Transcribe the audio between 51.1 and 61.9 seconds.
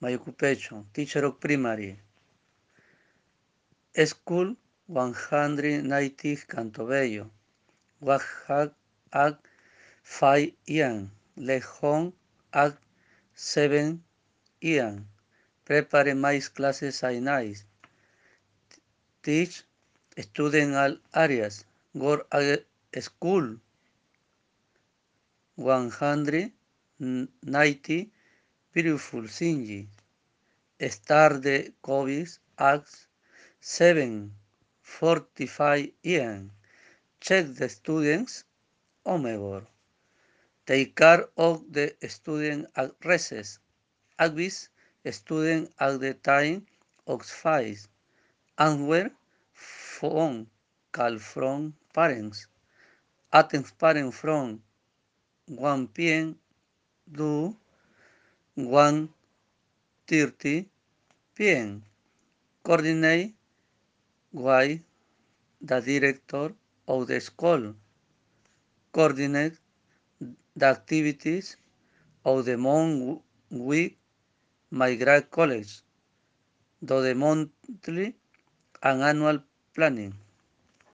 from parents. Attend parent from 1 p.m. to 1.30 p.m.